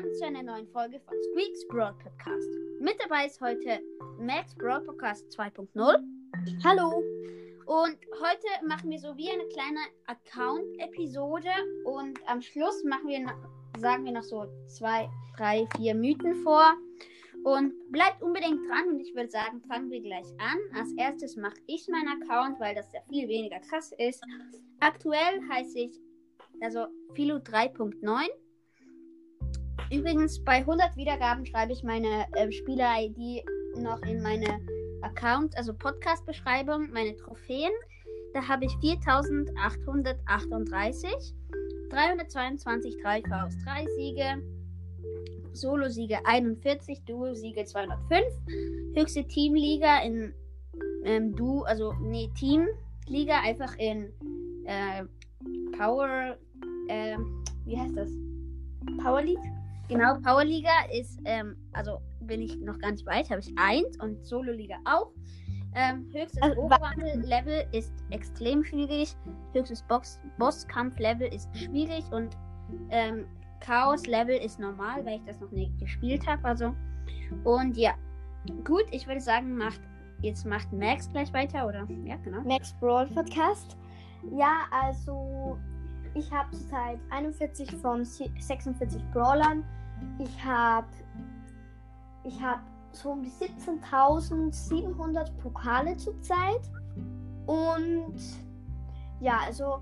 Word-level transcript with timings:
willkommen 0.00 0.14
zu 0.16 0.24
einer 0.24 0.42
neuen 0.42 0.66
Folge 0.68 0.98
von 1.00 1.14
Squeaks 1.24 1.66
Broad 1.68 1.98
Podcast. 1.98 2.48
Mit 2.80 2.94
dabei 3.02 3.26
ist 3.26 3.38
heute 3.38 3.80
Max 4.18 4.54
Broad 4.54 4.86
Podcast 4.86 5.26
2.0. 5.38 5.68
Hallo. 6.64 7.02
Und 7.66 7.98
heute 8.18 8.66
machen 8.66 8.88
wir 8.90 8.98
so 8.98 9.14
wie 9.18 9.28
eine 9.28 9.46
kleine 9.48 9.80
Account-Episode 10.06 11.50
und 11.84 12.18
am 12.26 12.40
Schluss 12.40 12.82
machen 12.82 13.08
wir, 13.08 13.26
sagen 13.78 14.06
wir 14.06 14.12
noch 14.12 14.22
so 14.22 14.46
zwei, 14.68 15.06
drei, 15.36 15.68
vier 15.76 15.94
Mythen 15.94 16.34
vor. 16.44 16.72
Und 17.44 17.74
bleibt 17.90 18.22
unbedingt 18.22 18.66
dran 18.70 18.88
und 18.88 19.00
ich 19.00 19.14
würde 19.14 19.30
sagen, 19.30 19.60
fangen 19.68 19.90
wir 19.90 20.00
gleich 20.00 20.28
an. 20.38 20.58
Als 20.74 20.92
erstes 20.96 21.36
mache 21.36 21.60
ich 21.66 21.86
meinen 21.88 22.22
Account, 22.22 22.58
weil 22.58 22.74
das 22.74 22.90
ja 22.94 23.00
viel 23.10 23.28
weniger 23.28 23.60
krass 23.60 23.92
ist. 23.98 24.24
Aktuell 24.78 25.42
heiße 25.50 25.78
ich 25.78 26.00
also 26.62 26.86
Philo 27.14 27.36
3.9. 27.36 28.28
Übrigens, 29.92 30.38
bei 30.44 30.58
100 30.58 30.96
Wiedergaben 30.96 31.44
schreibe 31.44 31.72
ich 31.72 31.82
meine 31.82 32.24
äh, 32.36 32.52
Spieler-ID 32.52 33.44
noch 33.76 34.00
in 34.02 34.22
meine 34.22 34.60
Account, 35.02 35.56
also 35.56 35.74
Podcast-Beschreibung, 35.74 36.92
meine 36.92 37.16
Trophäen. 37.16 37.72
Da 38.32 38.46
habe 38.46 38.66
ich 38.66 38.76
4838, 38.80 41.34
322 41.90 42.98
3 43.02 43.22
aus 43.44 43.56
3 43.64 43.84
Siege, 43.96 44.40
Solo-Siege 45.52 46.20
41, 46.24 47.02
Duo-Siege 47.04 47.64
205, 47.64 48.24
höchste 48.94 49.26
Teamliga 49.26 50.02
in 50.02 50.32
ähm, 51.04 51.34
Du, 51.34 51.64
also 51.64 51.94
nee, 52.00 52.30
Teamliga 52.38 53.40
einfach 53.42 53.76
in 53.78 54.12
äh, 54.66 55.02
Power, 55.76 56.36
äh, 56.86 57.16
wie 57.64 57.76
heißt 57.76 57.96
das? 57.96 58.12
Power 59.02 59.22
League? 59.22 59.59
Genau, 59.90 60.14
Power 60.20 60.44
Liga 60.44 60.70
ist, 60.92 61.20
ähm, 61.24 61.56
also 61.72 62.00
bin 62.20 62.42
ich 62.42 62.56
noch 62.58 62.78
ganz 62.78 63.04
weit, 63.06 63.28
habe 63.28 63.40
ich 63.40 63.52
eins 63.58 63.98
und 64.00 64.24
Solo 64.24 64.52
Liga 64.52 64.76
auch. 64.84 65.10
Ähm, 65.74 66.08
höchstes 66.12 66.40
also, 66.42 66.68
Level 67.22 67.64
ist 67.72 67.92
extrem 68.10 68.64
schwierig. 68.64 69.16
Höchstes 69.52 69.84
Bosskampf-Level 70.38 71.32
ist 71.32 71.48
schwierig 71.56 72.04
und 72.12 72.36
ähm, 72.90 73.26
Chaos-Level 73.60 74.36
ist 74.36 74.58
normal, 74.58 75.04
weil 75.04 75.16
ich 75.16 75.24
das 75.24 75.40
noch 75.40 75.50
nicht 75.50 75.76
gespielt 75.78 76.26
habe. 76.26 76.44
Also 76.44 76.74
und 77.44 77.76
ja, 77.76 77.94
gut, 78.64 78.84
ich 78.90 79.06
würde 79.06 79.20
sagen, 79.20 79.56
macht 79.56 79.80
jetzt 80.22 80.44
macht 80.44 80.72
Max 80.72 81.08
gleich 81.10 81.32
weiter, 81.32 81.66
oder? 81.66 81.86
Ja, 82.04 82.16
genau. 82.16 82.42
Max 82.42 82.74
Brawl 82.80 83.06
Podcast. 83.08 83.76
Ja, 84.36 84.66
also 84.70 85.58
ich 86.14 86.30
habe 86.30 86.50
zurzeit 86.50 86.98
41 87.10 87.70
von 87.76 88.04
46 88.04 89.02
Brawlern. 89.12 89.64
Ich 90.18 90.44
habe 90.44 90.86
ich 92.24 92.42
hab 92.42 92.60
so 92.92 93.12
um 93.12 93.22
die 93.22 93.30
17.700 93.30 95.30
Pokale 95.42 95.96
zurzeit. 95.96 96.60
Und 97.46 98.16
ja, 99.20 99.38
also 99.46 99.80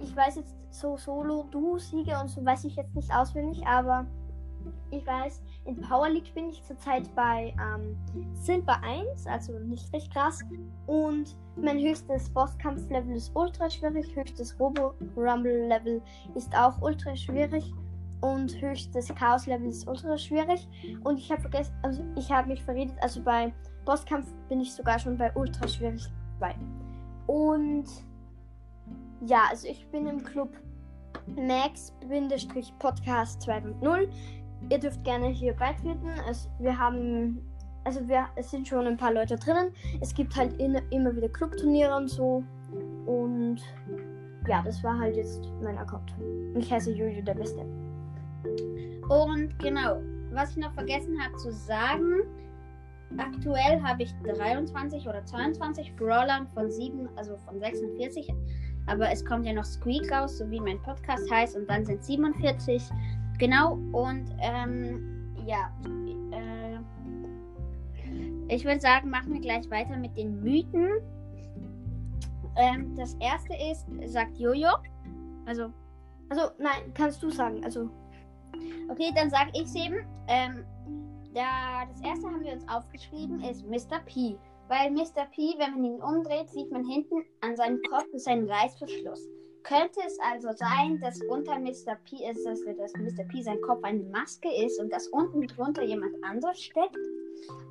ich 0.00 0.14
weiß 0.14 0.36
jetzt 0.36 0.54
so 0.70 0.96
Solo-Duo-Siege 0.96 2.18
und 2.20 2.28
so 2.28 2.44
weiß 2.44 2.64
ich 2.64 2.76
jetzt 2.76 2.94
nicht 2.94 3.12
auswendig, 3.14 3.66
aber 3.66 4.06
ich 4.90 5.06
weiß, 5.06 5.42
in 5.66 5.80
Power 5.80 6.08
League 6.08 6.34
bin 6.34 6.50
ich 6.50 6.62
zurzeit 6.64 7.12
bei 7.14 7.54
ähm, 7.60 7.96
Silber 8.34 8.80
1, 8.82 9.26
also 9.26 9.58
nicht 9.58 9.92
recht 9.92 10.12
krass. 10.12 10.40
Und 10.86 11.36
mein 11.56 11.78
höchstes 11.78 12.30
Bosskampf-Level 12.30 13.14
ist 13.14 13.30
ultra 13.34 13.68
schwierig, 13.68 14.16
höchstes 14.16 14.58
Robo-Rumble-Level 14.58 16.00
ist 16.34 16.56
auch 16.56 16.80
ultra 16.80 17.14
schwierig 17.14 17.72
und 18.20 18.60
höchstes 18.60 19.14
Chaos-Level 19.14 19.68
ist 19.68 19.86
ultra 19.86 20.16
schwierig. 20.16 20.66
Und 21.04 21.18
ich 21.18 21.30
habe 21.30 21.42
vergessen, 21.42 21.74
also 21.82 22.02
ich 22.16 22.30
habe 22.30 22.48
mich 22.48 22.62
verredet, 22.62 22.96
also 23.00 23.22
bei 23.22 23.52
Bosskampf 23.84 24.26
bin 24.48 24.60
ich 24.60 24.72
sogar 24.72 24.98
schon 24.98 25.16
bei 25.16 25.30
ultra 25.34 25.68
schwierig 25.68 26.06
dabei. 26.38 26.54
Und 27.26 27.86
ja, 29.26 29.42
also 29.50 29.68
ich 29.68 29.86
bin 29.88 30.06
im 30.06 30.22
Club 30.22 30.50
Max-Podcast 31.26 33.42
2.0. 33.42 34.08
Ihr 34.70 34.78
dürft 34.78 35.04
gerne 35.04 35.28
hier 35.28 35.52
beitreten. 35.54 36.08
Es, 36.28 36.48
wir 36.58 36.78
haben, 36.78 37.42
also 37.84 38.06
wir, 38.08 38.26
es 38.36 38.50
sind 38.50 38.68
schon 38.68 38.86
ein 38.86 38.96
paar 38.96 39.12
Leute 39.12 39.36
drinnen. 39.36 39.72
Es 40.00 40.14
gibt 40.14 40.34
halt 40.36 40.58
in, 40.60 40.74
immer 40.90 41.14
wieder 41.14 41.28
Clubturniere 41.28 41.94
und 41.96 42.08
so. 42.08 42.42
Und 43.06 43.58
ja, 44.46 44.62
das 44.62 44.82
war 44.82 44.98
halt 44.98 45.16
jetzt 45.16 45.50
mein 45.62 45.76
Account. 45.78 46.14
Ich 46.56 46.72
heiße 46.72 46.92
Juju 46.92 47.22
der 47.22 47.34
Beste. 47.34 47.64
Und 49.08 49.58
genau, 49.58 50.00
was 50.32 50.50
ich 50.52 50.56
noch 50.56 50.72
vergessen 50.72 51.20
habe 51.22 51.36
zu 51.36 51.52
sagen, 51.52 52.22
aktuell 53.18 53.82
habe 53.82 54.02
ich 54.02 54.14
23 54.24 55.06
oder 55.06 55.24
22 55.24 55.94
Brawlern 55.96 56.48
von 56.54 56.70
7, 56.70 57.08
also 57.16 57.36
von 57.36 57.58
46. 57.60 58.32
Aber 58.86 59.10
es 59.10 59.24
kommt 59.24 59.46
ja 59.46 59.52
noch 59.52 59.64
Squeak 59.64 60.10
raus, 60.12 60.38
so 60.38 60.50
wie 60.50 60.60
mein 60.60 60.80
Podcast 60.82 61.30
heißt, 61.30 61.56
und 61.56 61.68
dann 61.68 61.84
sind 61.84 62.04
47. 62.04 62.82
Genau, 63.38 63.78
und 63.92 64.30
ähm, 64.40 65.34
ja. 65.46 65.70
Äh, 66.32 66.78
ich 68.48 68.64
würde 68.64 68.80
sagen, 68.80 69.10
machen 69.10 69.32
wir 69.32 69.40
gleich 69.40 69.68
weiter 69.70 69.96
mit 69.96 70.16
den 70.16 70.42
Mythen. 70.42 71.00
Ähm, 72.56 72.94
das 72.94 73.14
erste 73.14 73.54
ist, 73.70 73.86
sagt 74.12 74.38
Jojo. 74.38 74.68
Also. 75.46 75.72
Also, 76.28 76.42
nein, 76.58 76.92
kannst 76.94 77.22
du 77.22 77.30
sagen. 77.30 77.64
Also. 77.64 77.90
Okay, 78.90 79.12
dann 79.14 79.30
sage 79.30 79.50
ich 79.54 79.64
es 79.64 79.74
eben. 79.74 80.06
Ähm, 80.28 80.64
da, 81.34 81.84
das 81.86 82.00
erste 82.02 82.26
haben 82.26 82.44
wir 82.44 82.52
uns 82.52 82.68
aufgeschrieben, 82.68 83.40
ist 83.42 83.66
Mr. 83.66 83.98
P. 84.06 84.36
Weil 84.68 84.90
Mr. 84.90 85.26
P, 85.30 85.54
wenn 85.58 85.72
man 85.72 85.84
ihn 85.84 86.02
umdreht, 86.02 86.48
sieht 86.48 86.70
man 86.70 86.84
hinten 86.84 87.24
an 87.40 87.56
seinem 87.56 87.80
Kopf 87.90 88.06
ein 88.26 88.48
Reißverschluss. 88.48 89.28
Könnte 89.62 90.00
es 90.06 90.18
also 90.20 90.52
sein, 90.52 91.00
dass 91.00 91.20
unter 91.22 91.58
Mr. 91.58 91.96
P 92.04 92.28
ist, 92.30 92.44
dass, 92.44 92.60
dass 92.78 92.92
Mr. 92.94 93.24
P 93.24 93.42
sein 93.42 93.60
Kopf 93.62 93.82
eine 93.82 94.02
Maske 94.04 94.48
ist 94.64 94.78
und 94.78 94.92
dass 94.92 95.08
unten 95.08 95.46
drunter 95.46 95.82
jemand 95.82 96.14
anderes 96.22 96.60
steckt? 96.60 96.96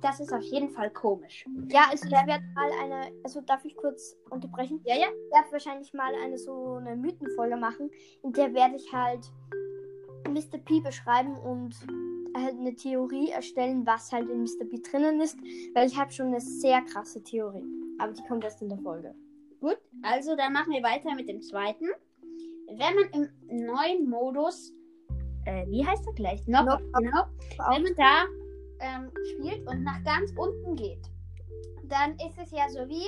Das 0.00 0.20
ist 0.20 0.32
auf 0.32 0.42
jeden 0.42 0.70
Fall 0.70 0.90
komisch. 0.90 1.46
Ja, 1.68 1.86
also 1.90 2.06
ich 2.06 2.12
werde 2.12 2.44
mal 2.54 2.70
eine, 2.82 3.12
also 3.22 3.40
darf 3.42 3.64
ich 3.64 3.76
kurz 3.76 4.16
unterbrechen? 4.30 4.80
Ja, 4.84 4.96
ja. 4.96 5.06
Ich 5.06 5.32
werde 5.32 5.52
wahrscheinlich 5.52 5.92
mal 5.94 6.12
eine 6.22 6.36
so 6.36 6.74
eine 6.74 6.96
Mythenfolge 6.96 7.56
machen, 7.56 7.90
in 8.22 8.32
der 8.32 8.52
werde 8.52 8.76
ich 8.76 8.92
halt 8.92 9.30
Mr. 10.34 10.58
P 10.58 10.80
beschreiben 10.80 11.36
und 11.36 11.74
halt 12.36 12.58
eine 12.58 12.74
Theorie 12.74 13.30
erstellen, 13.30 13.86
was 13.86 14.12
halt 14.12 14.28
in 14.28 14.42
Mr. 14.42 14.64
P 14.68 14.80
drinnen 14.80 15.20
ist, 15.20 15.38
weil 15.74 15.86
ich 15.86 15.96
habe 15.96 16.12
schon 16.12 16.26
eine 16.26 16.40
sehr 16.40 16.82
krasse 16.82 17.22
Theorie. 17.22 17.64
Aber 17.98 18.12
die 18.12 18.22
kommt 18.24 18.44
erst 18.44 18.60
in 18.60 18.68
der 18.68 18.78
Folge. 18.78 19.14
Gut, 19.60 19.78
also 20.02 20.36
dann 20.36 20.52
machen 20.52 20.72
wir 20.72 20.82
weiter 20.82 21.14
mit 21.14 21.28
dem 21.28 21.40
zweiten. 21.40 21.86
Wenn 22.66 22.78
man 22.78 23.28
im 23.48 23.66
neuen 23.66 24.10
Modus, 24.10 24.74
äh, 25.46 25.66
wie 25.68 25.86
heißt 25.86 26.06
er 26.06 26.12
gleich? 26.14 26.44
Knockout, 26.44 26.82
genau. 26.92 27.24
Wenn 27.70 27.82
man 27.82 27.94
da 27.96 28.24
ähm, 28.80 29.10
spielt 29.32 29.66
und 29.68 29.84
nach 29.84 30.02
ganz 30.04 30.32
unten 30.36 30.74
geht, 30.76 31.06
dann 31.84 32.12
ist 32.14 32.38
es 32.38 32.50
ja 32.50 32.68
so 32.68 32.88
wie, 32.88 33.06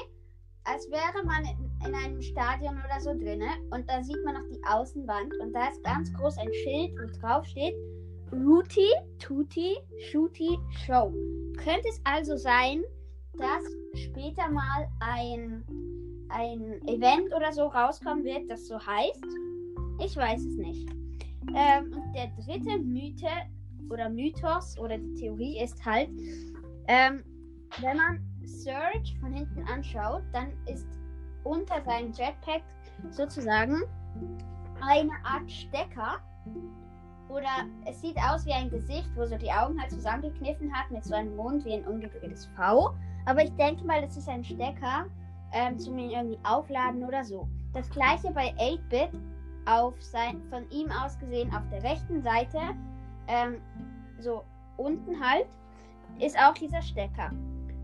als 0.65 0.89
wäre 0.91 1.25
man 1.25 1.45
in, 1.45 1.66
in 1.85 1.95
einem 1.95 2.21
Stadion 2.23 2.75
oder 2.85 3.01
so 3.01 3.13
drinne 3.13 3.49
und 3.71 3.89
da 3.89 4.03
sieht 4.03 4.23
man 4.25 4.35
noch 4.35 4.49
die 4.51 4.63
Außenwand 4.69 5.35
und 5.41 5.53
da 5.53 5.69
ist 5.69 5.83
ganz 5.83 6.13
groß 6.15 6.39
ein 6.39 6.53
Schild, 6.53 6.93
wo 6.99 7.21
drauf 7.21 7.45
steht 7.47 7.75
Rooty, 8.33 8.91
Tutti, 9.19 9.77
Shooty, 10.11 10.59
Show. 10.85 11.13
Könnte 11.57 11.89
es 11.89 12.01
also 12.05 12.37
sein, 12.37 12.83
dass 13.39 13.63
später 13.95 14.49
mal 14.51 14.89
ein 15.01 15.65
ein 16.29 16.81
Event 16.89 17.35
oder 17.35 17.53
so 17.53 17.67
rauskommen 17.67 18.25
wird, 18.25 18.51
das 18.51 18.67
so 18.67 18.79
heißt. 18.79 19.25
Ich 20.05 20.17
weiß 20.17 20.45
es 20.45 20.57
nicht. 20.57 20.89
Ähm, 21.55 21.93
und 21.93 22.13
der 22.15 22.29
dritte 22.45 22.79
Mythe 22.79 23.29
oder 23.91 24.09
Mythos 24.09 24.77
oder 24.79 24.99
die 24.99 25.15
Theorie 25.15 25.63
ist 25.63 25.85
halt, 25.85 26.11
ähm, 26.89 27.23
wenn 27.81 27.97
man 27.97 28.21
Surge 28.45 29.15
von 29.21 29.33
hinten 29.33 29.63
anschaut, 29.69 30.23
dann 30.33 30.53
ist 30.67 30.87
unter 31.47 31.83
seinem 31.83 32.13
Jetpack 32.13 32.63
sozusagen 33.11 33.83
eine 34.81 35.13
Art 35.25 35.51
Stecker. 35.51 36.19
Oder 37.29 37.67
es 37.85 38.01
sieht 38.01 38.17
aus 38.19 38.47
wie 38.47 38.53
ein 38.53 38.71
Gesicht, 38.71 39.09
wo 39.17 39.25
so 39.27 39.37
die 39.37 39.51
Augen 39.51 39.81
halt 39.81 39.91
zusammengekniffen 39.91 40.73
hat 40.73 40.91
mit 40.91 41.05
so 41.05 41.15
einem 41.15 41.35
Mund 41.35 41.65
wie 41.65 41.75
ein 41.75 41.87
umgedrehtes 41.87 42.47
V. 42.57 42.95
Aber 43.25 43.43
ich 43.43 43.55
denke 43.57 43.85
mal, 43.85 44.01
das 44.01 44.17
ist 44.17 44.29
ein 44.29 44.45
Stecker, 44.45 45.07
ähm, 45.53 45.79
zum 45.79 45.99
ihn 45.99 46.11
irgendwie 46.11 46.39
aufladen 46.45 47.05
oder 47.05 47.25
so. 47.25 47.49
Das 47.73 47.91
gleiche 47.91 48.31
bei 48.31 48.55
8-Bit, 48.59 49.11
auf 49.67 50.01
sein, 50.01 50.41
von 50.49 50.71
ihm 50.71 50.91
aus 50.93 51.19
gesehen 51.19 51.53
auf 51.53 51.63
der 51.73 51.83
rechten 51.83 52.23
Seite, 52.23 52.61
ähm, 53.27 53.57
so 54.21 54.45
unten 54.77 55.21
halt, 55.21 55.47
ist 56.21 56.39
auch 56.39 56.55
dieser 56.55 56.81
Stecker. 56.83 57.31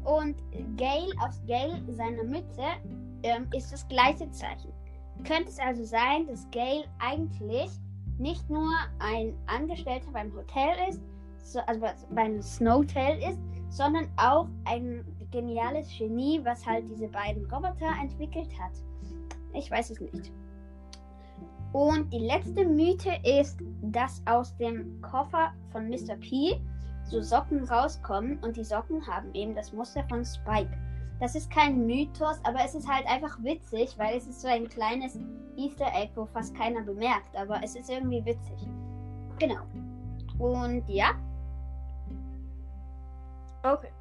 Und 0.04 0.36
Gale 0.76 1.12
aus 1.20 1.40
Gale, 1.48 1.82
seiner 1.92 2.22
Mütze, 2.22 2.62
ähm, 3.22 3.46
ist 3.54 3.72
das 3.72 3.86
gleiche 3.88 4.30
Zeichen. 4.30 4.72
Könnte 5.24 5.50
es 5.50 5.58
also 5.58 5.84
sein, 5.84 6.26
dass 6.26 6.48
Gale 6.50 6.84
eigentlich 6.98 7.70
nicht 8.18 8.48
nur 8.50 8.70
ein 8.98 9.34
Angestellter 9.46 10.10
beim 10.12 10.34
Hotel 10.34 10.74
ist, 10.88 11.00
so, 11.42 11.60
also 11.66 11.86
beim 12.10 12.40
Snowtail 12.40 13.18
ist, 13.18 13.38
sondern 13.68 14.08
auch 14.16 14.46
ein 14.64 15.04
geniales 15.30 15.88
Genie, 15.96 16.40
was 16.44 16.64
halt 16.66 16.88
diese 16.88 17.08
beiden 17.08 17.44
Roboter 17.50 17.90
entwickelt 18.00 18.50
hat. 18.60 18.72
Ich 19.54 19.70
weiß 19.70 19.90
es 19.90 20.00
nicht. 20.00 20.32
Und 21.72 22.12
die 22.12 22.18
letzte 22.18 22.66
Mythe 22.66 23.12
ist, 23.24 23.58
dass 23.82 24.22
aus 24.26 24.54
dem 24.58 25.00
Koffer 25.00 25.52
von 25.70 25.88
Mr. 25.88 26.16
P 26.20 26.60
so 27.04 27.20
Socken 27.20 27.64
rauskommen 27.64 28.38
und 28.42 28.56
die 28.56 28.64
Socken 28.64 29.06
haben 29.06 29.34
eben 29.34 29.54
das 29.54 29.72
Muster 29.72 30.04
von 30.08 30.24
Spike. 30.24 30.70
Das 31.22 31.36
ist 31.36 31.48
kein 31.52 31.86
Mythos, 31.86 32.40
aber 32.42 32.64
es 32.64 32.74
ist 32.74 32.88
halt 32.92 33.06
einfach 33.06 33.40
witzig, 33.44 33.96
weil 33.96 34.16
es 34.16 34.26
ist 34.26 34.40
so 34.40 34.48
ein 34.48 34.68
kleines 34.68 35.16
Easter 35.56 35.86
Egg, 35.94 36.10
wo 36.16 36.26
fast 36.26 36.52
keiner 36.56 36.82
bemerkt, 36.82 37.36
aber 37.36 37.60
es 37.62 37.76
ist 37.76 37.88
irgendwie 37.88 38.24
witzig. 38.24 38.58
Genau. 39.38 39.60
Und 40.40 40.82
ja. 40.88 41.12
Okay. 43.62 43.92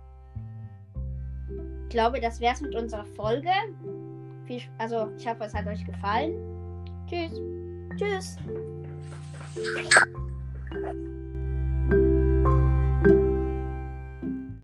Ich 1.83 1.89
glaube, 1.89 2.19
das 2.19 2.41
wär's 2.41 2.59
mit 2.59 2.73
unserer 2.73 3.05
Folge. 3.05 3.51
Also, 4.79 5.11
ich 5.15 5.27
hoffe, 5.27 5.43
es 5.43 5.53
hat 5.53 5.67
euch 5.67 5.85
gefallen. 5.85 6.33
Tschüss. 7.07 7.39
Tschüss. 7.97 8.37